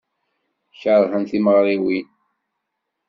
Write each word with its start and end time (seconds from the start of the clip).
Keṛhen 0.81 1.23
timeɣriwin. 1.29 2.07